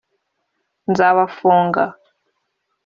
[0.91, 1.83] nzabafunga